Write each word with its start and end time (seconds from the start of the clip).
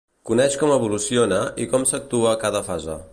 Coneix 0.27 0.55
com 0.61 0.71
evoluciona 0.77 1.41
i 1.65 1.69
com 1.75 1.87
s'actua 1.93 2.33
a 2.33 2.37
cada 2.47 2.67
fase. 2.71 3.01